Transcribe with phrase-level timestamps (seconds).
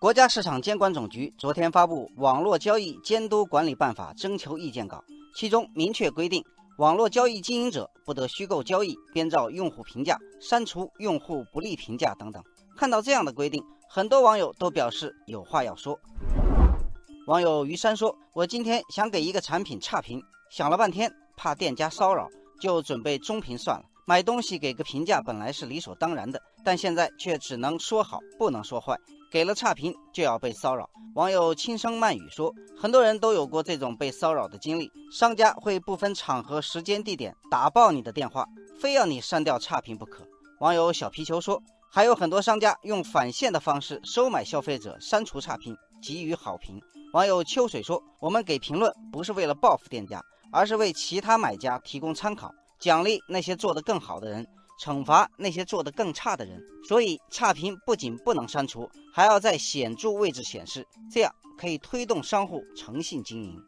[0.00, 5.04] 国家市场监管总局昨天发布《网络交易监督管理办法》征求意见稿，
[5.36, 6.42] 其中明确规定，
[6.78, 12.42] 网络交易经营者不得虚构交易、编造用户评价、删除用户不利评价等等。
[12.78, 16.00] 看到这样的规定，很多网友都表示有话要说。
[17.26, 20.18] 网友于山说：“我今天想给一个产品差评，
[20.50, 22.26] 想了半天，怕店家骚扰，
[22.58, 23.84] 就准备中评算了。
[24.06, 28.96] 买东西给个评价本来是理所当然的，但现在却只能说好，不能说坏。”
[29.30, 38.44] 给了差评就要被骚扰，网友轻声慢语说，很多人都有过这种被骚扰的经历，商家会不分场合、时间、地点打爆你的电话，
[38.80, 40.26] 非要你删掉差评不可。
[40.58, 41.62] 网友小皮球说，
[41.92, 46.80] 还有很多商家用返现的方式收买消费者，删除差评，给予好评。
[47.12, 54.44] 网友秋水说，我们给评论不是为了报复店家，而是为其他买家提供参考，奖励那些做得更好的人。
[54.80, 63.60] 惩罚那些做得更差的人，所以差评不仅不能删除，还要在显著位置显示，这样可以推动商户诚信经营。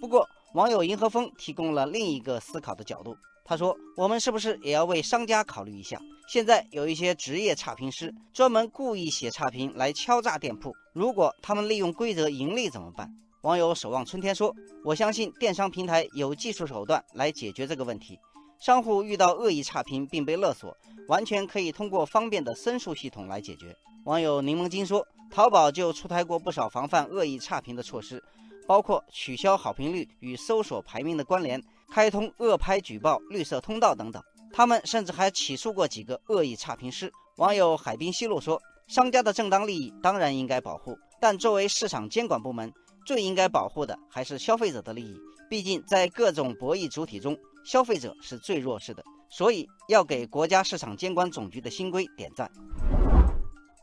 [0.00, 6.00] 不过，网友银河风提供了另一个思考的角度，他说：“我们是不是也要为商家考虑一下？
[6.28, 13.06] 现在有一些职业差评师，专门故意写差评来敲诈店铺，如果他们利用规则盈利怎么办？”
[13.42, 18.18] 网友守望春天说：“我相信电商平台有技术手段来解决这个问题。”
[18.64, 20.74] 商户遇到恶意差评并被勒索，
[21.06, 23.76] 完全可以通过方便的申诉系统来解决。
[24.06, 28.24] 网友柠檬精说，淘宝就出台过不少防范恶意差评的措施，
[28.66, 31.62] 包括取消好评率与搜索排名的关联，
[31.92, 34.22] 开通恶拍举报绿色通道等等。
[34.50, 37.12] 他们甚至还起诉过几个恶意差评师。
[37.36, 42.72] 网友海滨西路说，商家的正当利益当然应该保护，但作为市场监管部门，
[43.04, 45.20] 最应该保护的还是消费者的利益。
[45.50, 52.50] 毕竟在各种博弈主体中，消费者是最弱势的，所以要给国家市场监管总局的新规点赞。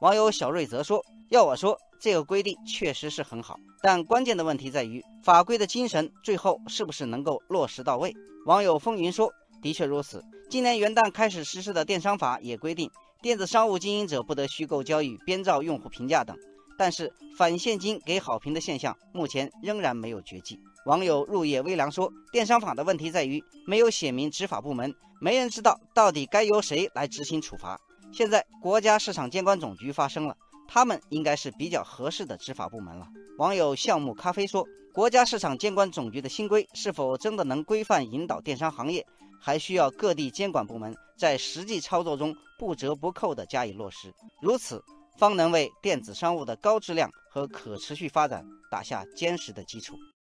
[0.02, 8.14] 网友小瑞则说：“要我说，这个规定确实是很好，但关键的问题在于法规的精神最后是不是能够落实到位。”
[8.46, 12.90] 网友风云说：“的确如此，今年元旦开始实施的电商法也规定，
[13.22, 16.36] 电子商务经营者不得虚构交易、编造用户评价等。”
[16.78, 20.60] 但是返现金给好评的现象目前仍然没有绝迹。
[20.86, 27.80] 网友入夜微凉说：“电商法的问题在于没有写明执法部门，没人知道到底该由谁来执行处罚。
[28.12, 30.36] 现在国家市场监管总局发声了，
[30.68, 39.06] 他们应该是比较合适的执法部门了。”网友橡木咖啡说：“国家市场监管总局的新规是否真的能规范引导电商行业，
[39.40, 44.12] 还需要各地监管部门在实际操作中不折不扣地加以落实。
[44.42, 44.84] 如此。”
[45.18, 49.94] 方能为电子商务的高质量和可持续发展打下坚实的基础。